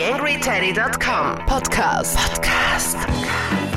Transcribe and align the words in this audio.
TheAngryTeddy.com 0.00 1.44
Podcast. 1.44 2.16
Podcast. 2.16 2.96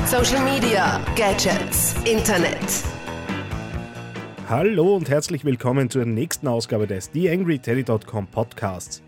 Social 0.06 0.42
Media, 0.42 0.98
Gadgets, 1.16 1.94
Internet. 2.06 2.82
Hallo 4.48 4.96
und 4.96 5.10
herzlich 5.10 5.44
willkommen 5.44 5.90
zur 5.90 6.06
nächsten 6.06 6.48
Ausgabe 6.48 6.86
des 6.86 7.10
TheAngryTeddy.com 7.10 8.26
Podcasts. 8.28 9.02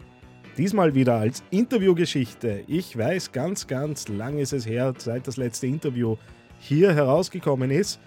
Diesmal 0.58 0.94
wieder 0.94 1.14
als 1.14 1.42
Interviewgeschichte. 1.48 2.64
Ich 2.66 2.98
weiß, 2.98 3.32
ganz, 3.32 3.66
ganz 3.66 4.08
lang 4.08 4.36
ist 4.36 4.52
es 4.52 4.66
her, 4.66 4.92
seit 4.98 5.26
das 5.26 5.38
letzte 5.38 5.68
Interview 5.68 6.16
hier 6.58 6.94
herausgekommen 6.94 7.70
ist. 7.70 7.98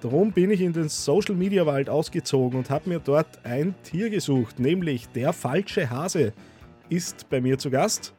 Darum 0.00 0.32
bin 0.32 0.50
ich 0.50 0.62
in 0.62 0.72
den 0.72 0.88
Social 0.88 1.34
Media 1.34 1.66
Wald 1.66 1.90
ausgezogen 1.90 2.60
und 2.60 2.70
habe 2.70 2.88
mir 2.88 3.00
dort 3.00 3.44
ein 3.44 3.74
Tier 3.82 4.08
gesucht, 4.08 4.58
nämlich 4.58 5.08
der 5.08 5.34
falsche 5.34 5.90
Hase 5.90 6.32
ist 6.88 7.28
bei 7.28 7.42
mir 7.42 7.58
zu 7.58 7.68
Gast, 7.68 8.14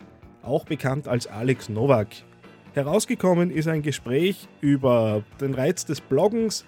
auch 0.48 0.66
bekannt 0.66 1.08
als 1.08 1.28
Alex 1.28 1.70
Nowak. 1.70 2.08
Herausgekommen 2.74 3.52
ist 3.52 3.68
ein 3.68 3.82
Gespräch 3.82 4.48
über 4.62 5.24
den 5.42 5.54
Reiz 5.54 5.86
des 5.86 6.02
Bloggens, 6.02 6.66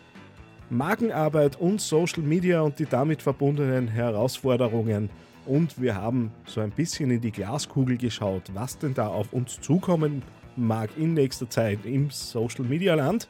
Markenarbeit 0.69 1.59
und 1.59 1.81
Social 1.81 2.23
Media 2.23 2.61
und 2.61 2.77
die 2.79 2.85
damit 2.85 3.21
verbundenen 3.21 3.88
Herausforderungen. 3.88 5.09
Und 5.45 5.81
wir 5.81 5.95
haben 5.95 6.31
so 6.45 6.61
ein 6.61 6.71
bisschen 6.71 7.09
in 7.09 7.21
die 7.21 7.31
Glaskugel 7.31 7.97
geschaut, 7.97 8.43
was 8.53 8.77
denn 8.77 8.93
da 8.93 9.07
auf 9.07 9.33
uns 9.33 9.59
zukommen 9.61 10.21
mag 10.55 10.89
in 10.97 11.13
nächster 11.13 11.49
Zeit 11.49 11.85
im 11.85 12.09
Social 12.11 12.66
Media 12.66 12.93
Land. 12.95 13.27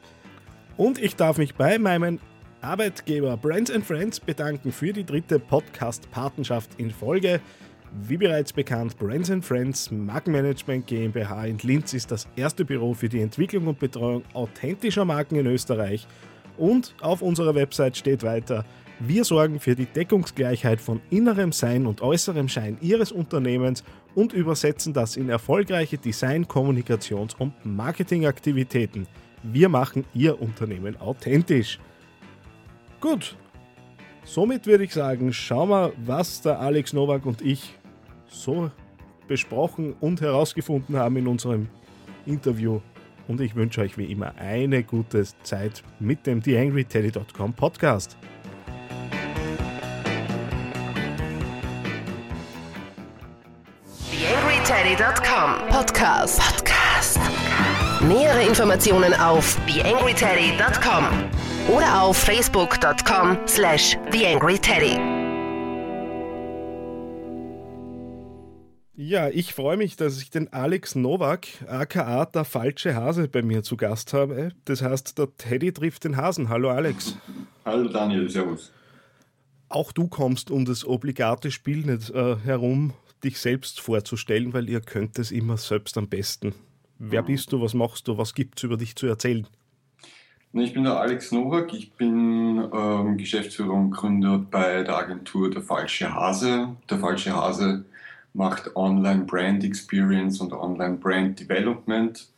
Und 0.76 0.98
ich 0.98 1.16
darf 1.16 1.38
mich 1.38 1.54
bei 1.54 1.78
meinem 1.78 2.18
Arbeitgeber 2.60 3.36
Brands 3.36 3.70
and 3.70 3.84
Friends 3.84 4.20
bedanken 4.20 4.72
für 4.72 4.92
die 4.92 5.04
dritte 5.04 5.38
Podcast-Patenschaft 5.38 6.70
in 6.78 6.90
Folge. 6.90 7.40
Wie 7.92 8.16
bereits 8.16 8.52
bekannt, 8.52 8.96
Brands 8.98 9.30
and 9.30 9.44
Friends 9.44 9.90
Markenmanagement 9.90 10.86
GmbH 10.86 11.46
in 11.46 11.58
Linz 11.58 11.92
ist 11.92 12.12
das 12.12 12.28
erste 12.36 12.64
Büro 12.64 12.94
für 12.94 13.08
die 13.08 13.20
Entwicklung 13.20 13.66
und 13.66 13.80
Betreuung 13.80 14.22
authentischer 14.32 15.04
Marken 15.04 15.34
in 15.34 15.46
Österreich. 15.46 16.06
Und 16.56 16.94
auf 17.00 17.20
unserer 17.20 17.54
Website 17.56 17.96
steht 17.96 18.22
weiter, 18.22 18.64
wir 19.00 19.24
sorgen 19.24 19.58
für 19.58 19.74
die 19.74 19.86
Deckungsgleichheit 19.86 20.80
von 20.80 21.00
innerem 21.10 21.50
Sein 21.50 21.86
und 21.86 22.00
äußerem 22.00 22.48
Schein 22.48 22.78
Ihres 22.80 23.10
Unternehmens 23.10 23.82
und 24.14 24.34
übersetzen 24.34 24.92
das 24.92 25.16
in 25.16 25.28
erfolgreiche 25.28 25.98
Design-, 25.98 26.46
Kommunikations- 26.46 27.34
und 27.38 27.54
Marketingaktivitäten. 27.64 29.08
Wir 29.42 29.68
machen 29.68 30.04
Ihr 30.14 30.40
Unternehmen 30.40 31.00
authentisch. 31.00 31.80
Gut, 33.00 33.36
somit 34.22 34.66
würde 34.66 34.84
ich 34.84 34.92
sagen, 34.92 35.32
schauen 35.32 35.70
wir, 35.70 35.92
was 36.04 36.42
der 36.42 36.60
Alex 36.60 36.92
Nowak 36.92 37.26
und 37.26 37.42
ich 37.42 37.79
so 38.30 38.70
besprochen 39.28 39.94
und 40.00 40.20
herausgefunden 40.20 40.96
haben 40.96 41.16
in 41.16 41.26
unserem 41.26 41.68
Interview. 42.26 42.80
Und 43.28 43.40
ich 43.40 43.54
wünsche 43.54 43.80
euch 43.82 43.96
wie 43.96 44.10
immer 44.10 44.34
eine 44.38 44.82
gute 44.82 45.24
Zeit 45.42 45.84
mit 46.00 46.26
dem 46.26 46.42
TheAngryTeddy.com 46.42 47.52
Podcast. 47.54 48.16
TheAngryTeddy.com 54.10 55.68
Podcast. 55.68 56.40
Podcast. 56.40 57.20
Nähere 58.00 58.42
Informationen 58.46 59.14
auf 59.14 59.56
TheAngryTeddy.com 59.66 61.04
oder 61.68 62.02
auf 62.02 62.16
Facebook.com 62.16 63.38
slash 63.46 63.96
TheAngryTeddy. 64.10 65.19
Ja, 69.10 69.28
ich 69.28 69.54
freue 69.54 69.76
mich, 69.76 69.96
dass 69.96 70.22
ich 70.22 70.30
den 70.30 70.52
Alex 70.52 70.94
Nowak, 70.94 71.48
aka 71.66 72.26
der 72.26 72.44
falsche 72.44 72.94
Hase, 72.94 73.26
bei 73.26 73.42
mir 73.42 73.64
zu 73.64 73.76
Gast 73.76 74.12
habe. 74.12 74.52
Das 74.66 74.82
heißt, 74.82 75.18
der 75.18 75.36
Teddy 75.36 75.72
trifft 75.72 76.04
den 76.04 76.16
Hasen. 76.16 76.48
Hallo 76.48 76.70
Alex. 76.70 77.16
Hallo 77.64 77.88
Daniel, 77.88 78.30
servus. 78.30 78.70
Auch 79.68 79.90
du 79.90 80.06
kommst 80.06 80.52
um 80.52 80.64
das 80.64 80.86
obligate 80.86 81.50
Spiel 81.50 81.78
nicht 81.78 82.10
äh, 82.10 82.36
herum, 82.36 82.92
dich 83.24 83.40
selbst 83.40 83.80
vorzustellen, 83.80 84.52
weil 84.52 84.68
ihr 84.68 84.80
könnt 84.80 85.18
es 85.18 85.32
immer 85.32 85.56
selbst 85.56 85.98
am 85.98 86.06
besten. 86.06 86.54
Wer 87.00 87.24
bist 87.24 87.50
du, 87.50 87.60
was 87.60 87.74
machst 87.74 88.06
du, 88.06 88.16
was 88.16 88.32
gibt 88.32 88.60
es 88.60 88.62
über 88.62 88.76
dich 88.76 88.94
zu 88.94 89.08
erzählen? 89.08 89.48
Ich 90.52 90.72
bin 90.72 90.84
der 90.84 91.00
Alex 91.00 91.32
Nowak, 91.32 91.74
ich 91.74 91.90
bin 91.94 92.64
ähm, 92.72 93.16
Geschäftsführer 93.16 93.72
und 93.72 93.90
Gründer 93.90 94.38
bei 94.38 94.84
der 94.84 94.96
Agentur 94.96 95.50
Der 95.50 95.62
Falsche 95.62 96.14
Hase. 96.14 96.76
Der 96.88 96.98
Falsche 97.00 97.34
Hase 97.34 97.84
macht 98.32 98.76
Online 98.76 99.24
Brand 99.24 99.64
Experience 99.64 100.40
und 100.40 100.52
Online 100.52 100.96
Brand 100.96 101.40
Development. 101.40 102.28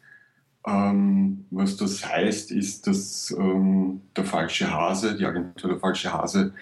Ähm, 0.66 1.44
was 1.50 1.76
das 1.76 2.06
heißt, 2.06 2.52
ist, 2.52 2.86
dass 2.86 3.34
ähm, 3.36 4.00
der 4.16 4.24
Falsche 4.24 4.72
Hase, 4.72 5.16
die 5.16 5.26
Agentur 5.26 5.70
Der 5.70 5.80
Falsche 5.80 6.12
Hase, 6.12 6.54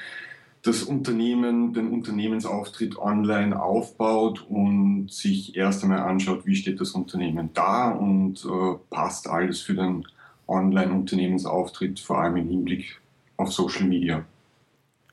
das 0.63 0.83
Unternehmen, 0.83 1.73
den 1.73 1.89
Unternehmensauftritt 1.89 2.99
online 2.99 3.61
aufbaut 3.61 4.47
und 4.49 5.11
sich 5.11 5.57
erst 5.57 5.83
einmal 5.83 6.01
anschaut, 6.01 6.45
wie 6.45 6.55
steht 6.55 6.81
das 6.81 6.93
Unternehmen 6.93 7.51
da 7.55 7.91
und 7.91 8.45
äh, 8.45 8.77
passt 8.91 9.27
alles 9.29 9.61
für 9.61 9.75
den 9.75 10.07
Online-Unternehmensauftritt, 10.47 12.01
vor 12.01 12.19
allem 12.19 12.37
im 12.37 12.49
Hinblick 12.49 13.01
auf 13.37 13.53
Social 13.53 13.87
Media. 13.87 14.25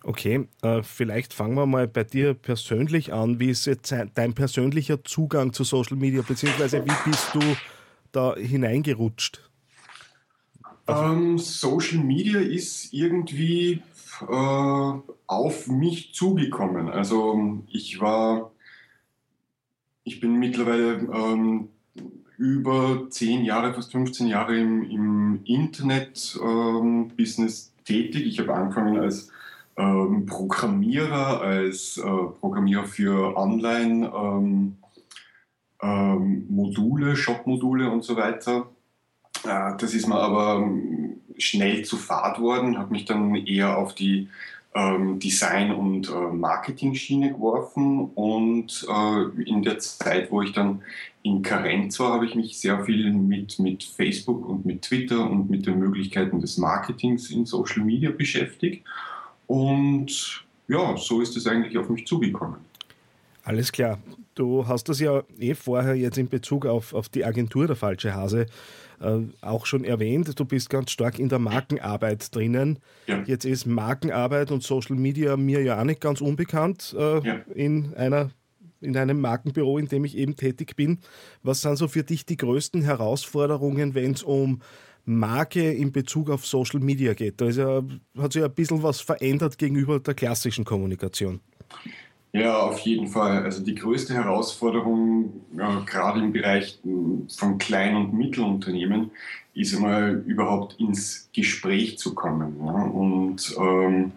Okay, 0.03 0.47
äh, 0.61 0.83
vielleicht 0.83 1.33
fangen 1.33 1.55
wir 1.55 1.65
mal 1.65 1.87
bei 1.87 2.03
dir 2.03 2.33
persönlich 2.33 3.13
an. 3.13 3.39
Wie 3.39 3.49
ist 3.49 3.65
jetzt 3.65 3.93
dein 4.13 4.33
persönlicher 4.33 5.03
Zugang 5.03 5.53
zu 5.53 5.63
Social 5.63 5.97
Media, 5.97 6.21
beziehungsweise 6.21 6.85
wie 6.85 7.09
bist 7.09 7.33
du 7.33 7.41
da 8.11 8.35
hineingerutscht? 8.35 9.41
Ähm, 10.87 11.37
Social 11.37 11.99
Media 11.99 12.39
ist 12.39 12.93
irgendwie 12.93 13.81
äh, 14.21 14.91
auf 15.27 15.67
mich 15.67 16.13
zugekommen. 16.13 16.89
Also 16.89 17.61
ich 17.67 17.99
war, 17.99 18.51
ich 20.03 20.19
bin 20.19 20.39
mittlerweile 20.39 21.07
ähm, 21.13 21.69
über 22.37 23.07
zehn 23.09 23.43
Jahre, 23.43 23.73
fast 23.73 23.91
15 23.91 24.27
Jahre 24.27 24.57
im, 24.57 24.89
im 24.89 25.41
Internet-Business 25.43 27.67
ähm, 27.67 27.73
tätig. 27.83 28.27
Ich 28.27 28.39
habe 28.39 28.53
angefangen 28.53 28.99
als 28.99 29.29
ähm, 29.77 30.25
Programmierer, 30.25 31.41
als 31.41 31.97
äh, 31.97 32.01
Programmierer 32.39 32.85
für 32.85 33.37
Online- 33.37 34.11
ähm, 34.13 34.77
ähm, 35.81 36.45
Module, 36.49 37.15
Shop-Module 37.15 37.89
und 37.89 38.03
so 38.03 38.15
weiter. 38.15 38.69
Äh, 39.43 39.77
das 39.77 39.93
ist 39.93 40.07
mir 40.07 40.19
aber 40.19 40.63
ähm, 40.63 41.21
schnell 41.37 41.83
zu 41.85 41.97
fad 41.97 42.39
worden, 42.39 42.77
habe 42.77 42.91
mich 42.91 43.05
dann 43.05 43.35
eher 43.35 43.77
auf 43.77 43.93
die 43.93 44.27
ähm, 44.73 45.19
Design- 45.19 45.73
und 45.73 46.09
äh, 46.09 46.33
Marketing-Schiene 46.33 47.33
geworfen 47.33 48.09
und 48.15 48.85
äh, 48.89 49.41
in 49.43 49.63
der 49.63 49.79
Zeit, 49.79 50.31
wo 50.31 50.41
ich 50.41 50.51
dann 50.51 50.81
in 51.23 51.41
Karenz 51.41 51.99
war, 51.99 52.13
habe 52.13 52.25
ich 52.25 52.35
mich 52.35 52.59
sehr 52.59 52.83
viel 52.85 53.11
mit, 53.11 53.59
mit 53.59 53.83
Facebook 53.83 54.47
und 54.47 54.65
mit 54.65 54.83
Twitter 54.83 55.29
und 55.29 55.49
mit 55.49 55.65
den 55.65 55.79
Möglichkeiten 55.79 56.39
des 56.41 56.57
Marketings 56.57 57.31
in 57.31 57.45
Social 57.45 57.83
Media 57.83 58.11
beschäftigt 58.11 58.83
und 59.47 60.45
ja, 60.67 60.95
so 60.97 61.21
ist 61.21 61.35
es 61.37 61.47
eigentlich 61.47 61.77
auf 61.77 61.89
mich 61.89 62.05
zugekommen. 62.05 62.57
Alles 63.43 63.71
klar. 63.71 63.97
Du 64.35 64.67
hast 64.67 64.89
das 64.89 64.99
ja 64.99 65.23
eh 65.39 65.55
vorher 65.55 65.95
jetzt 65.95 66.17
in 66.17 66.29
Bezug 66.29 66.65
auf, 66.65 66.93
auf 66.93 67.09
die 67.09 67.25
Agentur 67.25 67.65
der 67.65 67.75
Falsche 67.75 68.13
Hase 68.13 68.45
äh, 68.99 69.19
auch 69.41 69.65
schon 69.65 69.83
erwähnt. 69.83 70.37
Du 70.39 70.45
bist 70.45 70.69
ganz 70.69 70.91
stark 70.91 71.17
in 71.17 71.29
der 71.29 71.39
Markenarbeit 71.39 72.35
drinnen. 72.35 72.79
Ja. 73.07 73.23
Jetzt 73.25 73.45
ist 73.45 73.65
Markenarbeit 73.65 74.51
und 74.51 74.63
Social 74.63 74.95
Media 74.95 75.37
mir 75.37 75.63
ja 75.63 75.79
auch 75.79 75.85
nicht 75.85 76.01
ganz 76.01 76.21
unbekannt 76.21 76.95
äh, 76.97 77.25
ja. 77.25 77.35
in 77.55 77.93
einer 77.95 78.29
in 78.79 78.95
einem 78.95 79.19
Markenbüro, 79.19 79.79
in 79.79 79.87
dem 79.87 80.05
ich 80.05 80.15
eben 80.15 80.35
tätig 80.35 80.75
bin. 80.75 80.99
Was 81.41 81.61
sind 81.61 81.77
so 81.77 81.87
für 81.87 82.03
dich 82.03 82.27
die 82.27 82.37
größten 82.37 82.83
Herausforderungen, 82.83 83.95
wenn 83.95 84.11
es 84.11 84.21
um 84.21 84.61
Marke 85.07 85.71
in 85.71 85.91
Bezug 85.91 86.29
auf 86.29 86.45
Social 86.45 86.81
Media 86.81 87.13
geht? 87.13 87.39
Da 87.39 87.49
ja, 87.49 87.81
hat 88.17 88.33
sich 88.33 88.41
ja 88.41 88.47
ein 88.47 88.53
bisschen 88.53 88.83
was 88.83 88.99
verändert 88.99 89.57
gegenüber 89.57 89.99
der 89.99 90.13
klassischen 90.13 90.65
Kommunikation. 90.65 91.39
Ja, 92.33 92.57
auf 92.57 92.79
jeden 92.79 93.07
Fall. 93.07 93.43
Also 93.43 93.63
die 93.63 93.73
größte 93.73 94.13
Herausforderung, 94.13 95.41
ja, 95.57 95.79
gerade 95.85 96.19
im 96.19 96.33
Bereich 96.33 96.79
von 96.83 97.57
Klein- 97.57 97.95
und 97.95 98.13
Mittelunternehmen, 98.13 99.11
ist 99.53 99.73
einmal 99.73 100.23
überhaupt 100.27 100.79
ins 100.79 101.29
Gespräch 101.33 101.97
zu 101.97 102.13
kommen 102.13 102.57
ja, 102.63 102.83
und 102.83 103.55
ähm, 103.59 104.11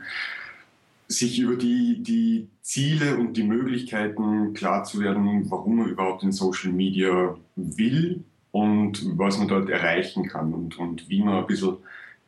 sich 1.07 1.39
über 1.39 1.57
die, 1.57 2.03
die 2.03 2.49
Ziele 2.63 3.17
und 3.17 3.37
die 3.37 3.45
Möglichkeiten 3.45 4.55
klar 4.55 4.85
zu 4.85 5.01
werden, 5.01 5.51
warum 5.51 5.77
man 5.77 5.89
überhaupt 5.89 6.25
in 6.25 6.33
Social 6.33 6.73
Media 6.73 7.37
will 7.57 8.25
und 8.53 9.19
was 9.19 9.39
man 9.39 9.49
dort 9.49 9.69
erreichen 9.69 10.27
kann 10.29 10.53
und, 10.53 10.79
und 10.79 11.09
wie 11.09 11.23
man 11.23 11.39
ein 11.39 11.47
bisschen 11.47 11.77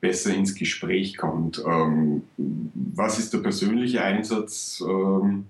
besser 0.01 0.35
ins 0.35 0.55
Gespräch 0.55 1.17
kommt. 1.17 1.63
Ähm, 1.67 2.23
was 2.37 3.19
ist 3.19 3.33
der 3.33 3.39
persönliche 3.39 4.03
Einsatz? 4.03 4.83
Ähm, 4.87 5.47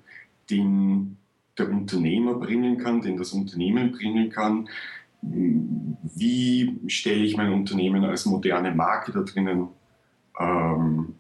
den 0.51 1.17
der 1.59 1.71
Unternehmer 1.71 2.35
bringen 2.35 2.79
kann, 2.79 3.01
den 3.01 3.17
das 3.17 3.33
Unternehmen 3.33 3.93
bringen 3.93 4.31
kann. 4.31 4.69
Wie 5.21 6.81
stelle 6.89 7.23
ich 7.23 7.37
mein 7.37 7.53
Unternehmen 7.53 8.05
als 8.05 8.27
moderne 8.27 8.73
Marke 8.73 9.13
da 9.13 9.21
drinnen 9.21 9.69
ähm, 10.39 11.15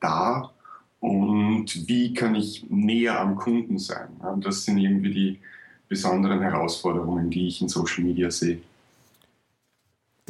dar? 0.00 0.52
Und 1.00 1.88
wie 1.88 2.12
kann 2.12 2.34
ich 2.34 2.66
näher 2.68 3.18
am 3.20 3.36
Kunden 3.36 3.78
sein? 3.78 4.08
Das 4.40 4.64
sind 4.64 4.78
irgendwie 4.78 5.10
die 5.10 5.38
besonderen 5.88 6.40
Herausforderungen, 6.40 7.30
die 7.30 7.48
ich 7.48 7.62
in 7.62 7.68
Social 7.68 8.04
Media 8.04 8.30
sehe. 8.30 8.60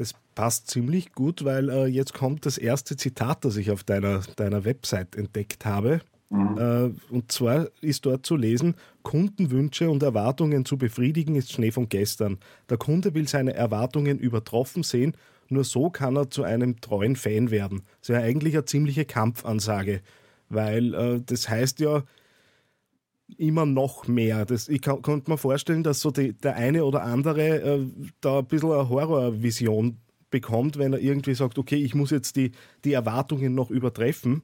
Das 0.00 0.14
passt 0.34 0.70
ziemlich 0.70 1.12
gut, 1.12 1.44
weil 1.44 1.68
äh, 1.68 1.84
jetzt 1.84 2.14
kommt 2.14 2.46
das 2.46 2.56
erste 2.56 2.96
Zitat, 2.96 3.44
das 3.44 3.58
ich 3.58 3.70
auf 3.70 3.84
deiner, 3.84 4.22
deiner 4.36 4.64
Website 4.64 5.14
entdeckt 5.14 5.66
habe. 5.66 6.00
Mhm. 6.30 6.56
Äh, 6.56 7.12
und 7.12 7.30
zwar 7.30 7.68
ist 7.82 8.06
dort 8.06 8.24
zu 8.24 8.34
lesen, 8.34 8.76
Kundenwünsche 9.02 9.90
und 9.90 10.02
Erwartungen 10.02 10.64
zu 10.64 10.78
befriedigen 10.78 11.34
ist 11.34 11.52
Schnee 11.52 11.70
von 11.70 11.90
gestern. 11.90 12.38
Der 12.70 12.78
Kunde 12.78 13.12
will 13.12 13.28
seine 13.28 13.52
Erwartungen 13.52 14.18
übertroffen 14.18 14.84
sehen, 14.84 15.12
nur 15.50 15.64
so 15.64 15.90
kann 15.90 16.16
er 16.16 16.30
zu 16.30 16.44
einem 16.44 16.80
treuen 16.80 17.14
Fan 17.14 17.50
werden. 17.50 17.82
Das 18.00 18.08
ist 18.08 18.14
ja 18.14 18.22
eigentlich 18.22 18.54
eine 18.54 18.64
ziemliche 18.64 19.04
Kampfansage, 19.04 20.00
weil 20.48 20.94
äh, 20.94 21.20
das 21.26 21.50
heißt 21.50 21.78
ja 21.78 22.04
immer 23.36 23.66
noch 23.66 24.06
mehr. 24.08 24.44
Das, 24.44 24.68
ich 24.68 24.80
kann, 24.80 25.02
konnte 25.02 25.30
mir 25.30 25.38
vorstellen, 25.38 25.82
dass 25.82 26.00
so 26.00 26.10
die, 26.10 26.32
der 26.32 26.56
eine 26.56 26.84
oder 26.84 27.02
andere 27.02 27.60
äh, 27.60 27.86
da 28.20 28.40
ein 28.40 28.46
bisschen 28.46 28.72
eine 28.72 28.88
Horrorvision 28.88 29.96
bekommt, 30.30 30.78
wenn 30.78 30.92
er 30.92 31.00
irgendwie 31.00 31.34
sagt, 31.34 31.58
okay, 31.58 31.76
ich 31.76 31.94
muss 31.94 32.10
jetzt 32.10 32.36
die, 32.36 32.52
die 32.84 32.92
Erwartungen 32.92 33.54
noch 33.54 33.70
übertreffen 33.70 34.42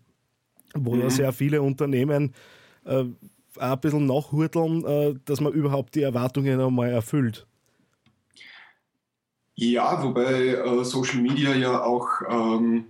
wo 0.85 0.95
mhm. 0.95 1.03
ja 1.03 1.11
sehr 1.11 1.33
viele 1.33 1.63
Unternehmen 1.63 2.35
äh, 2.85 3.05
auch 3.57 3.73
ein 3.73 3.81
bisschen 3.81 4.07
nachhurteln, 4.07 4.85
äh, 4.85 5.15
dass 5.25 5.41
man 5.41 5.53
überhaupt 5.53 5.95
die 5.95 6.03
Erwartungen 6.03 6.61
einmal 6.61 6.91
erfüllt. 6.91 7.47
Ja, 9.55 10.03
wobei 10.03 10.49
äh, 10.49 10.85
Social 10.85 11.23
Media 11.23 11.55
ja 11.55 11.83
auch 11.83 12.09
ähm, 12.29 12.85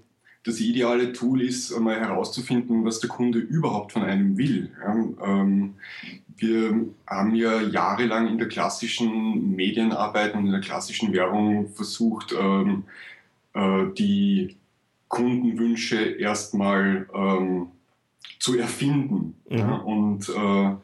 das 0.46 0.60
ideale 0.60 1.12
Tool 1.12 1.42
ist, 1.42 1.74
einmal 1.74 1.98
herauszufinden, 1.98 2.84
was 2.84 3.00
der 3.00 3.10
Kunde 3.10 3.40
überhaupt 3.40 3.92
von 3.92 4.02
einem 4.02 4.38
will. 4.38 4.70
Ja, 4.80 4.94
ähm, 5.26 5.74
wir 6.36 6.86
haben 7.06 7.34
ja 7.34 7.60
jahrelang 7.62 8.28
in 8.28 8.38
der 8.38 8.46
klassischen 8.46 9.56
Medienarbeit 9.56 10.34
und 10.34 10.46
in 10.46 10.52
der 10.52 10.60
klassischen 10.60 11.12
Werbung 11.12 11.68
versucht, 11.70 12.32
ähm, 12.38 12.84
äh, 13.54 13.86
die 13.98 14.56
Kundenwünsche 15.08 15.96
erstmal 15.96 17.08
ähm, 17.12 17.68
zu 18.38 18.56
erfinden. 18.56 19.34
Mhm. 19.50 19.58
Ja, 19.58 19.76
und 19.78 20.28
äh, 20.28 20.76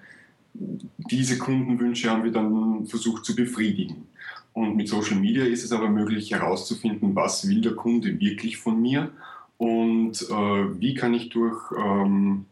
diese 0.54 1.38
Kundenwünsche 1.38 2.10
haben 2.10 2.24
wir 2.24 2.32
dann 2.32 2.86
versucht 2.86 3.24
zu 3.24 3.36
befriedigen. 3.36 4.08
Und 4.54 4.76
mit 4.76 4.88
Social 4.88 5.18
Media 5.18 5.44
ist 5.44 5.64
es 5.64 5.72
aber 5.72 5.88
möglich 5.88 6.32
herauszufinden, 6.32 7.14
was 7.14 7.48
will 7.48 7.60
der 7.60 7.74
Kunde 7.74 8.18
wirklich 8.18 8.56
von 8.56 8.80
mir 8.80 9.12
und 9.62 10.22
äh, 10.22 10.80
wie 10.80 10.94
kann 10.94 11.14
ich 11.14 11.28
durch 11.28 11.70
ähm, 11.78 12.46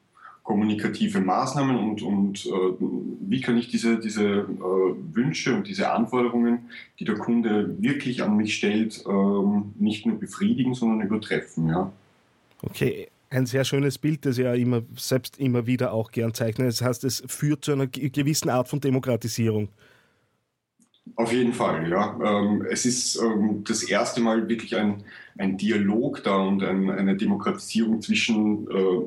kommunikative 0.44 1.20
Maßnahmen 1.20 1.76
und, 1.76 2.02
und 2.02 2.46
äh, 2.46 2.50
wie 3.28 3.40
kann 3.40 3.58
ich 3.58 3.66
diese, 3.66 3.98
diese 3.98 4.24
äh, 4.24 5.16
Wünsche 5.16 5.56
und 5.56 5.66
diese 5.66 5.90
Anforderungen, 5.90 6.70
die 7.00 7.04
der 7.04 7.16
Kunde 7.16 7.74
wirklich 7.82 8.22
an 8.22 8.36
mich 8.36 8.54
stellt, 8.54 9.02
ähm, 9.08 9.72
nicht 9.76 10.06
nur 10.06 10.20
befriedigen, 10.20 10.74
sondern 10.74 11.04
übertreffen. 11.04 11.66
Ja. 11.66 11.90
Okay, 12.62 13.08
ein 13.28 13.46
sehr 13.46 13.64
schönes 13.64 13.98
Bild, 13.98 14.24
das 14.24 14.38
ja 14.38 14.54
immer 14.54 14.82
selbst 14.96 15.40
immer 15.40 15.66
wieder 15.66 15.92
auch 15.92 16.12
gern 16.12 16.32
zeichnet. 16.32 16.68
Das 16.68 16.80
heißt, 16.80 17.02
es 17.02 17.24
führt 17.26 17.64
zu 17.64 17.72
einer 17.72 17.88
gewissen 17.88 18.50
Art 18.50 18.68
von 18.68 18.78
Demokratisierung. 18.78 19.68
Auf 21.17 21.32
jeden 21.32 21.52
Fall, 21.52 21.91
ja. 21.91 22.19
Ähm, 22.23 22.64
es 22.70 22.87
ist 22.87 23.20
ähm, 23.20 23.64
das 23.67 23.82
erste 23.82 24.20
Mal 24.20 24.49
wirklich 24.49 24.76
ein, 24.76 25.02
ein 25.38 25.56
Dialog 25.56 26.23
da 26.23 26.37
und 26.37 26.62
ein, 26.62 26.91
eine 26.91 27.17
Demokratisierung 27.17 28.00
zwischen 28.00 28.69
äh, 28.70 29.00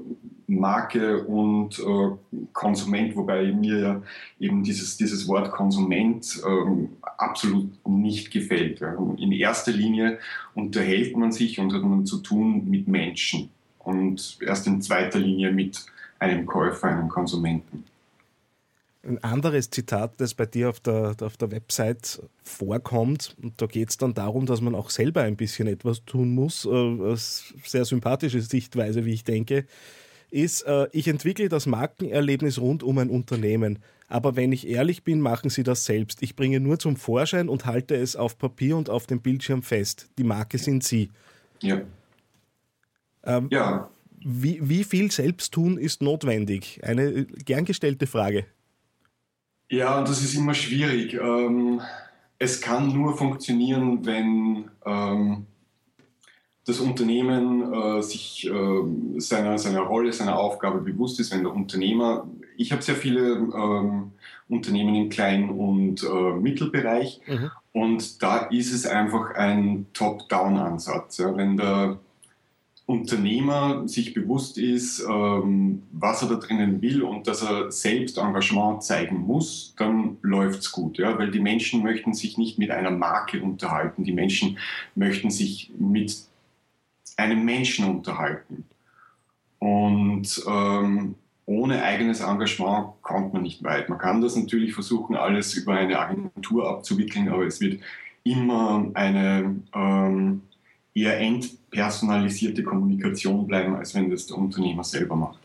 Marke 0.48 1.24
und 1.24 1.80
äh, 1.80 2.44
Konsument, 2.52 3.16
wobei 3.16 3.52
mir 3.52 3.80
ja 3.80 4.02
eben 4.40 4.64
dieses, 4.64 4.98
dieses 4.98 5.28
Wort 5.28 5.52
Konsument 5.52 6.42
ähm, 6.46 6.90
absolut 7.02 7.72
nicht 7.88 8.32
gefällt. 8.32 8.82
In 9.18 9.32
erster 9.32 9.72
Linie 9.72 10.20
unterhält 10.54 11.16
man 11.16 11.32
sich 11.32 11.60
und 11.60 11.74
hat 11.74 11.84
man 11.84 12.06
zu 12.06 12.20
tun 12.20 12.70
mit 12.70 12.88
Menschen 12.88 13.50
und 13.80 14.38
erst 14.42 14.68
in 14.68 14.82
zweiter 14.82 15.20
Linie 15.20 15.52
mit 15.52 15.86
einem 16.20 16.46
Käufer, 16.46 16.88
einem 16.88 17.10
Konsumenten. 17.10 17.86
Ein 19.06 19.22
anderes 19.22 19.70
Zitat, 19.70 20.14
das 20.22 20.34
bei 20.34 20.46
dir 20.46 20.70
auf 20.70 20.80
der, 20.80 21.16
auf 21.20 21.36
der 21.36 21.52
Website 21.52 22.22
vorkommt, 22.44 23.36
und 23.44 23.62
da 23.62 23.66
geht 23.66 23.90
es 23.90 23.98
dann 23.98 24.14
darum, 24.14 24.46
dass 24.46 24.62
man 24.62 24.76
auch 24.76 24.90
selber 24.90 25.24
ein 25.24 25.36
bisschen 25.36 25.68
etwas 25.68 26.06
tun 26.06 26.34
muss, 26.34 26.66
äh, 26.66 27.16
sehr 27.66 27.84
sympathische 27.84 28.42
Sichtweise, 28.42 29.04
wie 29.04 29.14
ich 29.14 29.26
denke, 29.26 29.66
ist, 30.32 30.62
äh, 30.64 30.88
ich 30.94 31.08
entwickle 31.08 31.50
das 31.50 31.66
Markenerlebnis 31.66 32.60
rund 32.60 32.82
um 32.82 32.98
ein 32.98 33.10
Unternehmen. 33.10 33.80
Aber 34.08 34.36
wenn 34.36 34.52
ich 34.52 34.68
ehrlich 34.68 35.04
bin, 35.04 35.20
machen 35.22 35.50
sie 35.50 35.64
das 35.64 35.86
selbst. 35.86 36.22
Ich 36.22 36.36
bringe 36.36 36.60
nur 36.60 36.80
zum 36.80 36.96
Vorschein 36.96 37.50
und 37.50 37.66
halte 37.66 37.96
es 37.96 38.16
auf 38.16 38.38
Papier 38.38 38.78
und 38.78 38.90
auf 38.90 39.06
dem 39.06 39.22
Bildschirm 39.22 39.64
fest. 39.64 40.10
Die 40.18 40.24
Marke 40.24 40.58
sind 40.58 40.84
sie. 40.84 41.10
Ja. 41.62 41.82
Ähm, 43.24 43.48
ja. 43.52 43.90
Wie, 44.26 44.60
wie 44.62 44.84
viel 44.84 45.12
Selbsttun 45.12 45.78
ist 45.78 46.02
notwendig? 46.02 46.80
Eine 46.84 47.26
gern 47.26 47.66
gestellte 47.66 48.08
Frage. 48.08 48.46
Ja, 49.74 50.04
das 50.04 50.22
ist 50.22 50.36
immer 50.36 50.54
schwierig. 50.54 51.16
Ähm, 51.16 51.82
es 52.38 52.62
kann 52.62 52.94
nur 52.94 53.18
funktionieren, 53.18 54.06
wenn 54.06 54.70
ähm, 54.86 55.48
das 56.64 56.80
Unternehmen 56.80 57.74
äh, 57.74 58.04
sich 58.04 58.48
äh, 58.48 58.84
seiner, 59.18 59.58
seiner 59.58 59.82
Rolle, 59.82 60.14
seiner 60.14 60.38
Aufgabe 60.38 60.80
bewusst 60.82 61.20
ist, 61.20 61.34
wenn 61.34 61.42
der 61.42 61.56
Unternehmer, 61.56 62.28
ich 62.56 62.72
habe 62.72 62.84
sehr 62.84 62.94
viele 62.94 63.32
ähm, 63.34 64.12
Unternehmen 64.48 64.94
im 64.94 65.10
Klein- 65.10 65.50
und 65.50 66.04
äh, 66.04 66.34
Mittelbereich 66.34 67.22
mhm. 67.26 67.50
und 67.72 68.22
da 68.22 68.46
ist 68.52 68.72
es 68.72 68.86
einfach 68.86 69.34
ein 69.34 69.88
Top-Down-Ansatz. 69.94 71.18
Ja? 71.18 71.36
Wenn 71.36 71.58
der 71.58 71.98
Unternehmer 72.86 73.88
sich 73.88 74.14
bewusst 74.14 74.58
ist, 74.58 75.06
ähm, 75.10 75.84
was 75.94 76.22
er 76.22 76.30
da 76.30 76.36
drinnen 76.36 76.82
will 76.82 77.02
und 77.02 77.28
dass 77.28 77.42
er 77.42 77.72
selbst 77.72 78.18
Engagement 78.18 78.84
zeigen 78.84 79.20
muss, 79.20 79.74
dann 79.78 80.18
läuft 80.22 80.60
es 80.60 80.72
gut. 80.72 80.98
Ja? 80.98 81.18
Weil 81.18 81.32
die 81.32 81.40
Menschen 81.40 81.82
möchten 81.82 82.14
sich 82.14 82.38
nicht 82.38 82.60
mit 82.60 82.72
einer 82.72 82.92
Marke 82.92 83.42
unterhalten. 83.42 84.04
Die 84.04 84.12
Menschen 84.12 84.58
möchten 84.96 85.32
sich 85.32 85.72
mit 85.78 86.14
einem 87.16 87.46
Menschen 87.46 87.88
unterhalten. 87.88 88.66
Und 89.60 90.44
ähm, 90.46 91.16
ohne 91.46 91.84
eigenes 91.84 92.20
Engagement 92.20 93.02
kommt 93.02 93.34
man 93.34 93.44
nicht 93.44 93.64
weit. 93.64 93.88
Man 93.88 93.98
kann 93.98 94.22
das 94.22 94.36
natürlich 94.36 94.74
versuchen, 94.74 95.16
alles 95.16 95.54
über 95.54 95.74
eine 95.74 96.00
Agentur 96.00 96.70
abzuwickeln, 96.70 97.30
aber 97.30 97.46
es 97.46 97.62
wird 97.62 97.82
immer 98.24 98.90
eine 98.94 99.56
ähm, 99.74 100.42
eher 100.94 101.20
entpersonalisierte 101.20 102.64
Kommunikation 102.64 103.48
bleiben, 103.48 103.76
als 103.76 103.96
wenn 103.96 104.10
das 104.10 104.28
der 104.28 104.38
Unternehmer 104.38 104.84
selber 104.84 105.16
macht. 105.16 105.40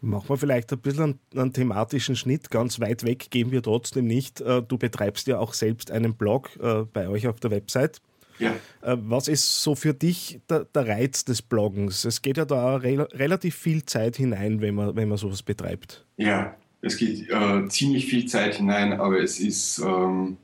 Machen 0.00 0.28
wir 0.28 0.36
vielleicht 0.36 0.72
ein 0.72 0.78
bisschen 0.78 1.02
einen, 1.02 1.18
einen, 1.34 1.52
thematischen 1.52 2.14
Schnitt. 2.14 2.50
Ganz 2.50 2.78
weit 2.78 3.02
weg 3.02 3.30
gehen 3.30 3.50
wir 3.50 3.62
trotzdem 3.62 4.06
nicht. 4.06 4.40
Äh, 4.40 4.62
du 4.62 4.78
betreibst 4.78 5.26
ja 5.26 5.38
auch 5.38 5.54
selbst 5.54 5.90
einen 5.90 6.14
Blog 6.14 6.50
äh, 6.62 6.84
bei 6.92 7.08
euch 7.08 7.26
auf 7.26 7.40
der 7.40 7.50
Website. 7.50 8.00
Ja. 8.38 8.52
Äh, 8.82 8.96
was 9.00 9.26
ist 9.26 9.62
so 9.62 9.74
für 9.74 9.94
dich 9.94 10.40
der, 10.48 10.66
der 10.66 10.86
Reiz 10.86 11.24
des 11.24 11.42
Bloggens? 11.42 12.04
Es 12.04 12.22
geht 12.22 12.36
ja 12.36 12.44
da 12.44 12.76
re 12.76 13.08
relativ 13.12 13.56
viel 13.56 13.84
Zeit 13.84 14.16
hinein, 14.16 14.60
wenn 14.60 14.76
man, 14.76 14.94
wenn 14.94 15.08
man 15.08 15.18
sowas 15.18 15.42
betreibt. 15.42 16.04
Ja, 16.16 16.54
es 16.80 16.96
geht 16.96 17.28
äh, 17.28 17.66
ziemlich 17.68 18.06
viel 18.06 18.26
Zeit 18.26 18.54
hinein, 18.54 18.92
aber 18.92 19.20
es 19.20 19.40
ist 19.40 19.80
ähm, 19.80 20.36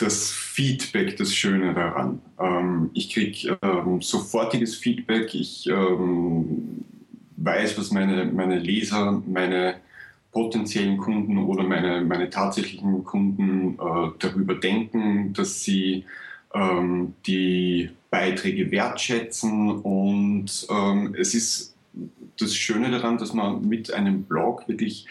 das 0.00 0.30
Feedback 0.30 1.16
das 1.16 1.34
Schöne 1.34 1.74
daran. 1.74 2.20
Ähm, 2.38 2.90
ich 2.94 3.12
kriege 3.12 3.58
ähm, 3.62 4.00
sofortiges 4.00 4.76
Feedback. 4.76 5.34
Ich 5.34 5.66
ähm, 5.66 6.84
weiß, 7.36 7.78
was 7.78 7.90
meine, 7.90 8.24
meine 8.26 8.58
Leser, 8.58 9.22
meine 9.26 9.76
potenziellen 10.32 10.96
Kunden 10.96 11.38
oder 11.38 11.64
meine, 11.64 12.02
meine 12.02 12.30
tatsächlichen 12.30 13.04
Kunden 13.04 13.74
äh, 13.74 14.10
darüber 14.18 14.54
denken, 14.54 15.32
dass 15.32 15.64
sie 15.64 16.04
ähm, 16.54 17.14
die 17.26 17.90
Beiträge 18.10 18.70
wertschätzen. 18.70 19.80
Und 19.80 20.66
ähm, 20.70 21.14
es 21.18 21.34
ist 21.34 21.74
das 22.38 22.54
Schöne 22.54 22.90
daran, 22.90 23.18
dass 23.18 23.34
man 23.34 23.66
mit 23.68 23.92
einem 23.92 24.22
Blog 24.22 24.66
wirklich 24.68 25.06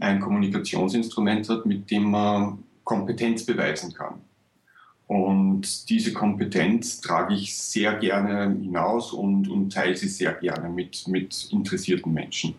ein 0.00 0.20
Kommunikationsinstrument 0.20 1.48
hat, 1.48 1.66
mit 1.66 1.90
dem 1.90 2.10
man 2.10 2.58
Kompetenz 2.84 3.44
beweisen 3.44 3.92
kann. 3.92 4.14
Und 5.12 5.90
diese 5.90 6.14
Kompetenz 6.14 7.02
trage 7.02 7.34
ich 7.34 7.54
sehr 7.54 7.92
gerne 7.96 8.56
hinaus 8.62 9.12
und, 9.12 9.46
und 9.46 9.70
teile 9.70 9.94
sie 9.94 10.08
sehr 10.08 10.32
gerne 10.32 10.70
mit, 10.70 11.06
mit 11.06 11.50
interessierten 11.52 12.14
Menschen. 12.14 12.54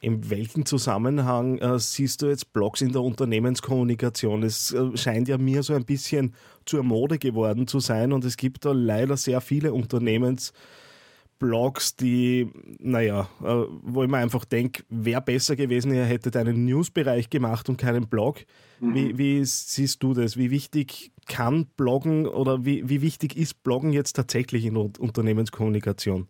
In 0.00 0.28
welchem 0.30 0.66
Zusammenhang 0.66 1.58
äh, 1.58 1.78
siehst 1.78 2.22
du 2.22 2.26
jetzt 2.26 2.52
Blogs 2.52 2.80
in 2.80 2.90
der 2.90 3.02
Unternehmenskommunikation? 3.02 4.42
Es 4.42 4.72
äh, 4.72 4.96
scheint 4.96 5.28
ja 5.28 5.38
mir 5.38 5.62
so 5.62 5.74
ein 5.74 5.84
bisschen 5.84 6.34
zur 6.66 6.82
Mode 6.82 7.20
geworden 7.20 7.68
zu 7.68 7.78
sein 7.78 8.12
und 8.12 8.24
es 8.24 8.36
gibt 8.36 8.64
da 8.64 8.72
leider 8.72 9.16
sehr 9.16 9.40
viele 9.40 9.72
Unternehmensblogs, 9.72 11.94
die, 11.94 12.50
naja, 12.80 13.28
äh, 13.44 13.62
wo 13.82 14.02
ich 14.02 14.10
mir 14.10 14.18
einfach 14.18 14.44
denke, 14.44 14.82
wäre 14.88 15.22
besser 15.22 15.54
gewesen, 15.54 15.94
ihr 15.94 16.04
hättet 16.04 16.36
einen 16.36 16.64
Newsbereich 16.64 17.30
gemacht 17.30 17.68
und 17.68 17.76
keinen 17.76 18.08
Blog. 18.08 18.40
Mhm. 18.80 18.94
Wie, 18.94 19.18
wie, 19.18 19.44
siehst 19.44 20.02
du 20.02 20.14
das? 20.14 20.36
Wie 20.36 20.50
wichtig 20.50 21.12
kann 21.30 21.66
Bloggen 21.76 22.26
oder 22.26 22.64
wie, 22.64 22.88
wie 22.88 23.00
wichtig 23.00 23.36
ist 23.36 23.62
Bloggen 23.62 23.92
jetzt 23.92 24.14
tatsächlich 24.14 24.64
in 24.66 24.76
Unternehmenskommunikation? 24.76 26.26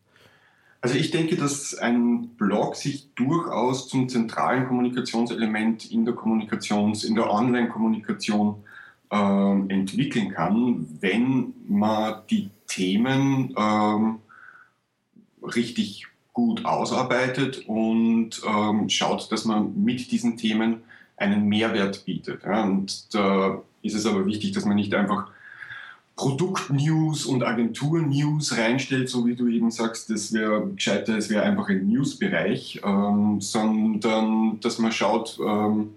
Also 0.83 0.97
ich 0.97 1.11
denke, 1.11 1.37
dass 1.37 1.75
ein 1.75 2.28
Blog 2.37 2.76
sich 2.76 3.09
durchaus 3.14 3.88
zum 3.88 4.09
zentralen 4.09 4.66
Kommunikationselement 4.69 5.90
in 5.90 6.04
der 6.04 6.14
Kommunikations, 6.14 7.04
in 7.04 7.14
der 7.14 7.30
Online-Kommunikation 7.30 8.57
äh, 9.11 9.16
entwickeln 9.16 10.30
kann, 10.30 10.87
wenn 11.00 11.54
man 11.66 12.23
die 12.30 12.50
Themen 12.66 13.54
äh, 13.57 15.47
richtig 15.47 16.07
gut 16.33 16.64
ausarbeitet 16.64 17.64
und 17.66 18.40
äh, 18.42 18.88
schaut, 18.88 19.33
dass 19.33 19.45
man 19.45 19.83
mit 19.83 20.12
diesen 20.12 20.37
Themen 20.37 20.83
einen 21.16 21.49
Mehrwert 21.49 22.04
bietet. 22.04 22.42
Ja. 22.45 22.64
Und 22.64 23.14
da 23.14 23.62
ist 23.83 23.95
es 23.95 24.07
aber 24.07 24.27
wichtig, 24.27 24.53
dass 24.53 24.65
man 24.65 24.77
nicht 24.77 24.95
einfach 24.95 25.31
Produktnews 26.17 27.25
und 27.25 27.43
Agenturnews 27.43 28.57
reinstellt, 28.59 29.09
so 29.09 29.27
wie 29.27 29.35
du 29.35 29.49
eben 29.49 29.71
sagst, 29.71 30.11
das 30.11 30.35
wäre 30.35 30.69
gescheiter, 30.69 31.17
es 31.17 31.31
wäre 31.31 31.45
einfach 31.45 31.71
ein 31.71 31.89
Newsbereich, 31.89 32.83
ähm, 32.85 33.41
sondern 33.41 34.61
dass 34.61 34.79
man 34.79 34.93
schaut, 34.93 35.39
ähm, 35.43 35.95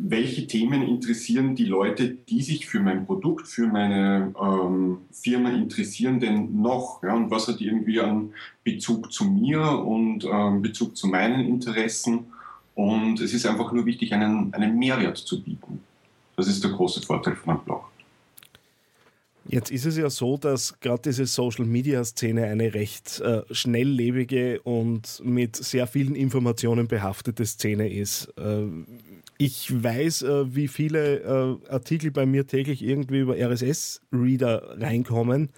welche 0.00 0.46
Themen 0.46 0.82
interessieren 0.82 1.56
die 1.56 1.64
Leute, 1.64 2.10
die 2.10 2.40
sich 2.40 2.66
für 2.66 2.78
mein 2.78 3.04
Produkt, 3.04 3.48
für 3.48 3.66
meine 3.66 4.32
ähm, 4.40 4.98
Firma 5.10 5.50
interessieren, 5.50 6.20
denn 6.20 6.60
noch? 6.62 7.02
Ja, 7.02 7.14
und 7.14 7.32
was 7.32 7.48
hat 7.48 7.60
irgendwie 7.60 8.00
einen 8.00 8.32
Bezug 8.62 9.12
zu 9.12 9.24
mir 9.24 9.60
und 9.60 10.24
ähm, 10.24 10.62
Bezug 10.62 10.96
zu 10.96 11.08
meinen 11.08 11.44
Interessen? 11.44 12.26
Und 12.76 13.20
es 13.20 13.34
ist 13.34 13.44
einfach 13.44 13.72
nur 13.72 13.86
wichtig, 13.86 14.14
einen, 14.14 14.54
einen 14.54 14.78
Mehrwert 14.78 15.18
zu 15.18 15.42
bieten. 15.42 15.80
Das 16.38 16.46
ist 16.46 16.62
der 16.62 16.70
große 16.70 17.02
Vorteil 17.02 17.34
von 17.34 17.54
einem 17.54 17.64
Blog. 17.64 17.90
Jetzt 19.48 19.72
ist 19.72 19.86
es 19.86 19.96
ja 19.96 20.08
so, 20.08 20.36
dass 20.36 20.78
gerade 20.78 21.02
diese 21.06 21.26
Social-Media-Szene 21.26 22.44
eine 22.44 22.74
recht 22.74 23.18
äh, 23.20 23.42
schnelllebige 23.50 24.60
und 24.60 25.20
mit 25.24 25.56
sehr 25.56 25.88
vielen 25.88 26.14
Informationen 26.14 26.86
behaftete 26.86 27.44
Szene 27.44 27.92
ist. 27.92 28.32
Äh, 28.38 28.66
ich 29.36 29.82
weiß, 29.82 30.22
äh, 30.22 30.54
wie 30.54 30.68
viele 30.68 31.22
äh, 31.22 31.72
Artikel 31.72 32.12
bei 32.12 32.24
mir 32.24 32.46
täglich 32.46 32.84
irgendwie 32.84 33.18
über 33.18 33.36
RSS-Reader 33.36 34.80
reinkommen. 34.80 35.48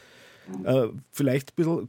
Äh, 0.64 0.87
vielleicht 1.10 1.50
ein 1.50 1.56
bisschen 1.56 1.88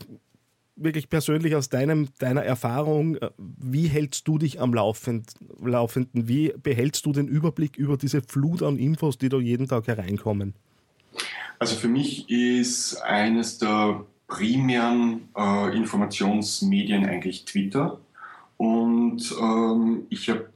wirklich 0.83 1.09
persönlich 1.09 1.55
aus 1.55 1.69
deinem, 1.69 2.09
deiner 2.19 2.43
Erfahrung, 2.43 3.15
äh, 3.15 3.29
wie 3.37 3.87
hältst 3.87 4.27
du 4.27 4.37
dich 4.37 4.59
am 4.59 4.73
Laufend, 4.73 5.33
Laufenden? 5.59 6.27
Wie 6.27 6.53
behältst 6.61 7.05
du 7.05 7.11
den 7.11 7.27
Überblick 7.27 7.77
über 7.77 7.97
diese 7.97 8.21
Flut 8.21 8.63
an 8.63 8.77
Infos, 8.77 9.17
die 9.17 9.29
da 9.29 9.37
jeden 9.37 9.67
Tag 9.67 9.87
hereinkommen? 9.87 10.53
Also 11.59 11.75
für 11.75 11.87
mich 11.87 12.29
ist 12.29 12.95
eines 13.01 13.57
der 13.57 14.05
primären 14.27 15.29
äh, 15.37 15.75
Informationsmedien 15.75 17.05
eigentlich 17.05 17.45
Twitter. 17.45 17.99
Und 18.57 19.35
ähm, 19.41 20.05
ich 20.09 20.29
habe 20.29 20.49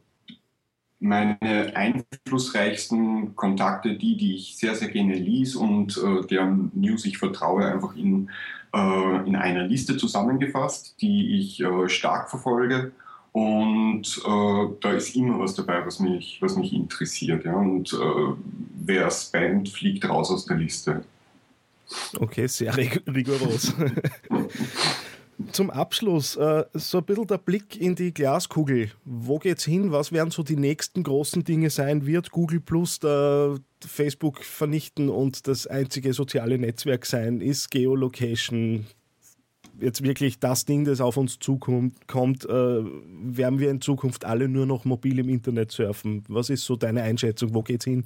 meine 1.00 1.76
einflussreichsten 1.76 3.36
Kontakte, 3.36 3.96
die, 3.96 4.18
die 4.18 4.36
ich 4.36 4.58
sehr, 4.58 4.76
sehr 4.76 4.90
gerne 4.90 5.16
lies 5.16 5.56
und 5.56 5.98
äh, 5.98 6.26
deren 6.26 6.72
News 6.74 7.06
ich 7.06 7.18
vertraue, 7.18 7.66
einfach 7.66 7.96
in, 7.96 8.30
äh, 8.76 9.28
in 9.28 9.36
einer 9.36 9.64
Liste 9.64 9.96
zusammengefasst, 9.96 10.96
die 11.02 11.40
ich 11.40 11.62
äh, 11.62 11.88
stark 11.88 12.30
verfolge. 12.30 12.92
Und 13.32 14.22
äh, 14.26 14.68
da 14.82 14.92
ist 14.92 15.16
immer 15.16 15.40
was 15.40 15.56
dabei, 15.56 15.86
was 15.86 16.00
mich, 16.00 16.42
was 16.42 16.56
mich 16.58 16.74
interessiert. 16.74 17.46
Ja? 17.46 17.56
Und 17.56 17.94
äh, 17.94 18.34
wer 18.84 19.10
spammt, 19.12 19.70
fliegt 19.70 20.08
raus 20.08 20.30
aus 20.32 20.46
der 20.46 20.58
Liste. 20.58 21.04
Okay, 22.20 22.48
sehr 22.48 22.76
rigoros. 22.76 23.74
Zum 25.52 25.70
Abschluss 25.70 26.38
äh, 26.38 26.64
so 26.74 27.00
ein 27.00 27.04
bisschen 27.04 27.28
der 27.28 27.38
Blick 27.38 27.80
in 27.80 27.96
die 27.96 28.14
Glaskugel. 28.14 28.92
Wo 29.04 29.38
geht's 29.38 29.66
hin? 29.66 29.92
Was 29.92 30.12
werden 30.14 30.32
so 30.32 30.44
die 30.44 30.56
nächsten 30.56 31.04
großen 31.04 31.44
Dinge 31.44 31.70
sein? 31.70 32.06
Wird 32.06 32.32
Google 32.32 32.62
Plus 32.62 33.00
der 33.00 33.58
Facebook 33.86 34.44
vernichten 34.44 35.10
und 35.10 35.48
das 35.48 35.68
einzige 35.68 36.14
soziale 36.14 36.58
Netzwerk 36.58 37.06
sein? 37.06 37.42
Ist 37.42 37.70
Geolocation 37.70 38.86
jetzt 39.80 40.04
wirklich 40.04 40.40
das 40.40 40.66
Ding, 40.66 40.86
das 40.86 41.02
auf 41.02 41.18
uns 41.18 41.40
zukommt, 41.40 42.08
kommt, 42.08 42.46
äh, 42.46 42.50
werden 42.50 43.60
wir 43.60 43.70
in 43.70 43.82
Zukunft 43.82 44.26
alle 44.26 44.48
nur 44.48 44.66
noch 44.66 44.86
mobil 44.86 45.20
im 45.20 45.30
Internet 45.30 45.72
surfen? 45.72 46.24
Was 46.28 46.50
ist 46.50 46.66
so 46.66 46.76
deine 46.76 47.02
Einschätzung? 47.02 47.54
Wo 47.54 47.62
geht's 47.62 47.86
hin? 47.86 48.06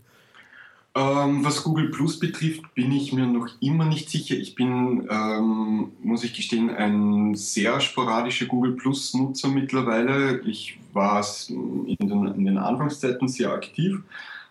Ähm, 0.96 1.46
was 1.46 1.64
Google 1.64 1.90
Plus 1.90 2.20
betrifft, 2.20 2.74
bin 2.74 2.92
ich 2.92 3.14
mir 3.14 3.28
noch 3.28 3.48
immer 3.62 3.86
nicht 3.86 4.10
sicher. 4.10 4.36
Ich 4.36 4.56
bin, 4.56 5.08
ähm, 5.10 5.92
muss 6.02 6.24
ich 6.24 6.34
gestehen, 6.34 6.70
ein 6.72 7.36
sehr 7.36 7.80
sporadischer 7.80 8.48
Google 8.48 8.74
Plus-Nutzer 8.74 9.50
mittlerweile. 9.50 10.42
Ich 10.42 10.80
war 10.94 11.24
in 11.50 11.96
den, 12.00 12.28
in 12.28 12.46
den 12.46 12.58
Anfangszeiten 12.58 13.28
sehr 13.28 13.52
aktiv. 13.54 14.02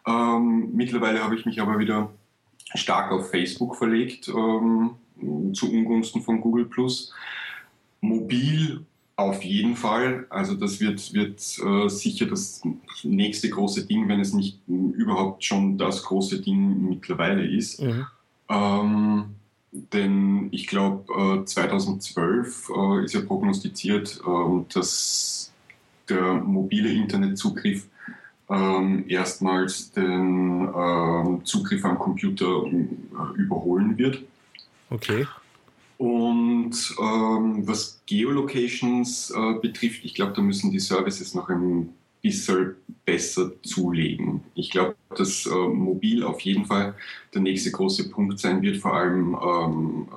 Ähm, 0.06 0.70
mittlerweile 0.74 1.22
habe 1.22 1.34
ich 1.34 1.44
mich 1.44 1.60
aber 1.60 1.78
wieder 1.78 2.10
stark 2.74 3.10
auf 3.10 3.30
Facebook 3.30 3.74
verlegt. 3.76 4.28
Ähm, 4.28 4.90
zu 5.52 5.70
Ungunsten 5.70 6.22
von 6.22 6.40
Google 6.40 6.66
Plus. 6.66 7.12
Mobil 8.00 8.86
auf 9.18 9.42
jeden 9.42 9.74
Fall. 9.74 10.26
Also 10.30 10.54
das 10.54 10.78
wird, 10.78 11.12
wird 11.12 11.40
äh, 11.58 11.88
sicher 11.88 12.26
das 12.26 12.62
nächste 13.02 13.50
große 13.50 13.84
Ding, 13.84 14.08
wenn 14.08 14.20
es 14.20 14.32
nicht 14.32 14.60
überhaupt 14.68 15.42
schon 15.42 15.76
das 15.76 16.04
große 16.04 16.40
Ding 16.40 16.88
mittlerweile 16.88 17.44
ist. 17.44 17.82
Mhm. 17.82 18.06
Ähm, 18.48 19.24
denn 19.72 20.48
ich 20.52 20.68
glaube, 20.68 21.40
äh, 21.40 21.44
2012 21.44 22.70
äh, 22.70 23.04
ist 23.04 23.14
ja 23.14 23.20
prognostiziert, 23.22 24.20
äh, 24.24 24.72
dass 24.72 25.52
der 26.08 26.34
mobile 26.34 26.92
Internetzugriff 26.92 27.88
ähm, 28.48 29.04
erstmals 29.08 29.90
den 29.90 30.72
ähm, 30.74 31.40
Zugriff 31.44 31.84
am 31.84 31.98
Computer 31.98 32.62
äh, 32.66 33.36
überholen 33.36 33.98
wird. 33.98 34.22
Okay. 34.90 35.26
Und 35.98 36.94
ähm, 37.00 37.66
was 37.66 38.00
Geolocations 38.06 39.30
äh, 39.30 39.58
betrifft, 39.60 40.04
ich 40.04 40.14
glaube, 40.14 40.32
da 40.32 40.40
müssen 40.40 40.70
die 40.70 40.78
Services 40.78 41.34
noch 41.34 41.48
ein 41.48 41.92
bisschen 42.22 42.76
besser 43.04 43.50
zulegen. 43.62 44.42
Ich 44.54 44.70
glaube, 44.70 44.94
dass 45.16 45.44
äh, 45.46 45.50
mobil 45.50 46.22
auf 46.22 46.40
jeden 46.40 46.66
Fall 46.66 46.94
der 47.34 47.42
nächste 47.42 47.72
große 47.72 48.10
Punkt 48.10 48.38
sein 48.38 48.62
wird, 48.62 48.76
vor 48.76 48.94
allem 48.94 49.36
ähm, 49.42 50.08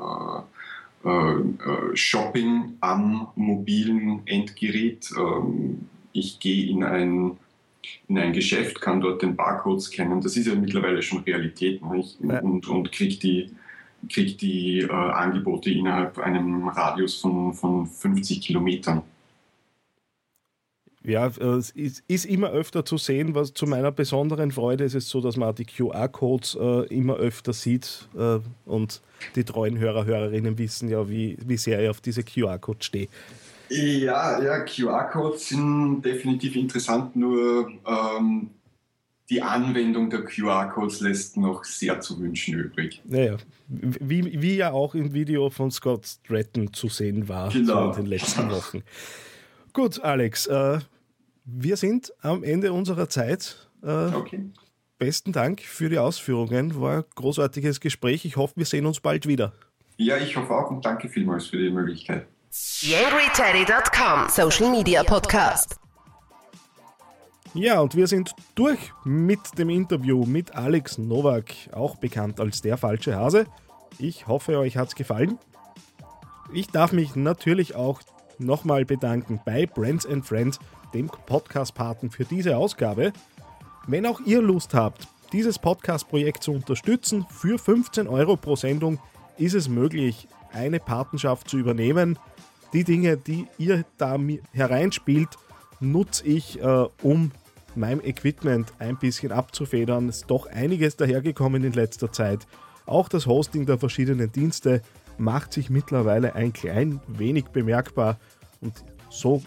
äh, 1.03 1.09
äh, 1.09 1.95
Shopping 1.95 2.77
am 2.79 3.29
mobilen 3.35 4.21
Endgerät. 4.25 5.09
Ähm, 5.17 5.87
ich 6.13 6.39
gehe 6.39 6.69
in 6.69 6.83
ein 6.83 7.37
in 8.07 8.19
ein 8.19 8.33
Geschäft, 8.33 8.79
kann 8.79 9.01
dort 9.01 9.23
den 9.23 9.35
Barcode 9.35 9.81
scannen. 9.81 10.21
Das 10.21 10.37
ist 10.37 10.45
ja 10.45 10.53
mittlerweile 10.53 11.01
schon 11.01 11.23
Realität. 11.23 11.83
Ne? 11.83 11.99
Ich, 11.99 12.17
ja. 12.21 12.39
Und, 12.39 12.67
und 12.67 12.91
kriege 12.91 13.15
die 13.15 13.51
kriegt 14.09 14.41
die 14.41 14.79
äh, 14.81 14.91
Angebote 14.91 15.69
innerhalb 15.69 16.17
einem 16.19 16.67
Radius 16.67 17.15
von, 17.15 17.53
von 17.53 17.85
50 17.85 18.41
Kilometern. 18.41 19.03
Ja, 21.03 21.25
es 21.27 21.71
ist, 21.71 22.03
ist, 22.07 22.25
immer 22.25 22.51
öfter 22.51 22.85
zu 22.85 22.97
sehen, 22.97 23.33
was 23.33 23.53
zu 23.55 23.65
meiner 23.65 23.91
besonderen 23.91 24.51
Freude 24.51 24.83
ist 24.83 24.93
es 24.93 25.09
so, 25.09 25.19
dass 25.19 25.35
man 25.35 25.55
die 25.55 25.65
QR-Codes 25.65 26.55
äh, 26.61 26.95
immer 26.95 27.15
öfter 27.15 27.53
sieht 27.53 28.07
äh, 28.15 28.37
und 28.65 29.01
die 29.35 29.43
treuen 29.43 29.79
Hörer, 29.79 30.05
Hörerinnen 30.05 30.59
wissen 30.59 30.89
ja, 30.89 31.09
wie, 31.09 31.37
wie 31.43 31.57
sehr 31.57 31.81
ich 31.81 31.89
auf 31.89 32.01
diese 32.01 32.23
QR-Codes 32.23 32.85
stehe. 32.85 33.07
Ja, 33.69 34.43
ja, 34.43 34.59
QR-Codes 34.59 35.49
sind 35.49 36.03
definitiv 36.03 36.55
interessant, 36.55 37.15
nur 37.15 37.71
ähm, 37.87 38.51
die 39.31 39.41
Anwendung 39.41 40.09
der 40.09 40.25
QR-Codes 40.25 40.99
lässt 40.99 41.37
noch 41.37 41.63
sehr 41.63 42.01
zu 42.01 42.19
wünschen 42.19 42.53
übrig. 42.53 43.01
Naja, 43.05 43.37
wie, 43.69 44.41
wie 44.41 44.57
ja 44.57 44.71
auch 44.73 44.93
im 44.93 45.13
Video 45.13 45.49
von 45.49 45.71
Scott 45.71 46.05
Stratton 46.05 46.73
zu 46.73 46.89
sehen 46.89 47.29
war 47.29 47.49
genau. 47.49 47.93
so 47.93 47.99
in 47.99 48.03
den 48.03 48.05
letzten 48.07 48.51
Wochen. 48.51 48.83
Gut, 49.71 50.01
Alex, 50.01 50.47
äh, 50.47 50.79
wir 51.45 51.77
sind 51.77 52.13
am 52.21 52.43
Ende 52.43 52.73
unserer 52.73 53.07
Zeit. 53.07 53.69
Äh, 53.81 54.13
okay. 54.13 54.49
Besten 54.97 55.31
Dank 55.31 55.61
für 55.61 55.89
die 55.89 55.97
Ausführungen. 55.97 56.79
War 56.79 56.97
ein 56.97 57.03
großartiges 57.15 57.79
Gespräch. 57.79 58.25
Ich 58.25 58.35
hoffe, 58.35 58.55
wir 58.57 58.65
sehen 58.65 58.85
uns 58.85 58.99
bald 58.99 59.27
wieder. 59.27 59.53
Ja, 59.95 60.17
ich 60.17 60.35
hoffe 60.35 60.53
auch 60.53 60.69
und 60.69 60.85
danke 60.85 61.07
vielmals 61.07 61.47
für 61.47 61.57
die 61.57 61.69
Möglichkeit. 61.69 62.27
YangryTeddy.com 62.51 64.27
Social 64.27 64.71
Media 64.71 65.03
Podcast. 65.03 65.80
Ja, 67.53 67.81
und 67.81 67.97
wir 67.97 68.07
sind 68.07 68.33
durch 68.55 68.79
mit 69.03 69.57
dem 69.57 69.69
Interview 69.69 70.25
mit 70.25 70.55
Alex 70.55 70.97
Nowak, 70.97 71.53
auch 71.73 71.97
bekannt 71.97 72.39
als 72.39 72.61
der 72.61 72.77
falsche 72.77 73.17
Hase. 73.17 73.45
Ich 73.99 74.25
hoffe, 74.25 74.57
euch 74.57 74.77
hat 74.77 74.87
es 74.87 74.95
gefallen. 74.95 75.37
Ich 76.53 76.67
darf 76.67 76.93
mich 76.93 77.17
natürlich 77.17 77.75
auch 77.75 77.99
nochmal 78.39 78.85
bedanken 78.85 79.41
bei 79.45 79.65
Brands 79.65 80.05
and 80.05 80.25
Friends, 80.25 80.59
dem 80.93 81.07
Podcast-Paten 81.07 82.09
für 82.09 82.23
diese 82.23 82.55
Ausgabe. 82.55 83.11
Wenn 83.85 84.05
auch 84.05 84.21
ihr 84.21 84.41
Lust 84.41 84.73
habt, 84.73 85.09
dieses 85.33 85.59
Podcast-Projekt 85.59 86.43
zu 86.43 86.53
unterstützen, 86.53 87.25
für 87.29 87.59
15 87.59 88.07
Euro 88.07 88.37
pro 88.37 88.55
Sendung 88.55 88.97
ist 89.37 89.55
es 89.55 89.67
möglich, 89.67 90.29
eine 90.53 90.79
Patenschaft 90.79 91.49
zu 91.49 91.57
übernehmen. 91.57 92.17
Die 92.71 92.85
Dinge, 92.85 93.17
die 93.17 93.45
ihr 93.57 93.83
da 93.97 94.17
hereinspielt, 94.53 95.37
nutze 95.81 96.25
ich, 96.25 96.61
äh, 96.61 96.85
um 97.01 97.31
mein 97.75 98.03
Equipment 98.03 98.71
ein 98.79 98.97
bisschen 98.97 99.31
abzufedern. 99.31 100.09
Es 100.09 100.17
ist 100.17 100.31
doch 100.31 100.45
einiges 100.45 100.95
dahergekommen 100.95 101.63
in 101.63 101.73
letzter 101.73 102.11
Zeit. 102.11 102.47
Auch 102.85 103.09
das 103.09 103.25
Hosting 103.25 103.65
der 103.65 103.77
verschiedenen 103.77 104.31
Dienste 104.31 104.81
macht 105.17 105.53
sich 105.53 105.69
mittlerweile 105.69 106.35
ein 106.35 106.53
klein 106.53 106.99
wenig 107.07 107.45
bemerkbar 107.45 108.17
und 108.59 108.83
so 109.09 109.41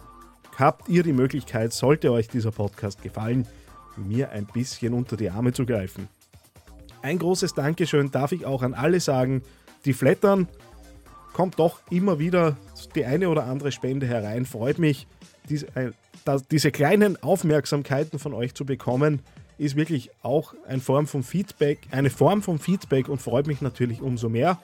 habt 0.57 0.89
ihr 0.89 1.03
die 1.03 1.13
Möglichkeit, 1.13 1.73
sollte 1.73 2.13
euch 2.13 2.29
dieser 2.29 2.53
Podcast 2.53 3.03
gefallen, 3.03 3.47
mir 3.97 4.31
ein 4.31 4.47
bisschen 4.47 4.93
unter 4.93 5.17
die 5.17 5.31
Arme 5.31 5.53
zu 5.53 5.67
greifen. 5.67 6.09
Ein 7.03 7.19
großes 7.19 7.55
Dankeschön 7.55 8.11
darf 8.11 8.33
ich 8.33 8.47
auch 8.47 8.63
an 8.63 8.75
alle 8.75 9.01
sagen, 9.01 9.43
die 9.85 9.93
flattern, 9.93 10.49
kommt 11.33 11.59
doch 11.59 11.81
immer 11.91 12.19
wieder 12.19 12.57
die 12.95 13.05
eine 13.05 13.29
oder 13.29 13.45
andere 13.45 13.73
Spende 13.73 14.07
herein, 14.07 14.47
freut 14.47 14.79
mich. 14.79 15.07
Diese, 15.49 15.67
äh, 15.77 15.91
diese 16.51 16.71
kleinen 16.71 17.23
Aufmerksamkeiten 17.23 18.19
von 18.19 18.33
euch 18.35 18.55
zu 18.55 18.65
bekommen, 18.65 19.21
ist 19.59 19.77
wirklich 19.77 20.11
auch 20.23 20.55
eine 20.67 20.81
Form 20.81 21.07
von 21.07 21.23
Feedback, 21.23 21.79
eine 21.91 22.11
Form 22.11 22.43
von 22.43 22.59
Feedback 22.59 23.09
und 23.09 23.23
freut 23.23 23.47
mich 23.47 23.61
natürlich 23.61 24.01
umso 24.01 24.29
mehr. 24.29 24.59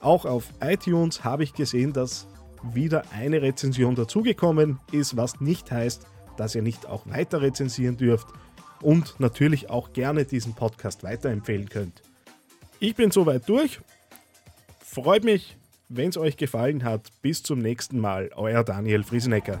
Auch 0.00 0.24
auf 0.26 0.48
iTunes 0.60 1.24
habe 1.24 1.44
ich 1.44 1.54
gesehen, 1.54 1.92
dass 1.92 2.26
wieder 2.72 3.04
eine 3.12 3.42
Rezension 3.42 3.94
dazugekommen 3.94 4.78
ist, 4.92 5.16
was 5.16 5.40
nicht 5.40 5.70
heißt, 5.70 6.06
dass 6.36 6.54
ihr 6.54 6.62
nicht 6.62 6.86
auch 6.86 7.06
weiter 7.06 7.40
rezensieren 7.40 7.96
dürft 7.96 8.28
und 8.80 9.18
natürlich 9.18 9.70
auch 9.70 9.92
gerne 9.92 10.24
diesen 10.24 10.54
Podcast 10.54 11.04
weiterempfehlen 11.04 11.68
könnt. 11.68 12.02
Ich 12.80 12.94
bin 12.94 13.10
soweit 13.10 13.48
durch. 13.48 13.80
Freut 14.84 15.24
mich, 15.24 15.56
wenn 15.88 16.10
es 16.10 16.16
euch 16.16 16.36
gefallen 16.36 16.84
hat. 16.84 17.08
Bis 17.22 17.42
zum 17.42 17.60
nächsten 17.60 17.98
Mal. 17.98 18.30
Euer 18.34 18.62
Daniel 18.62 19.04
Friesenecker. 19.04 19.60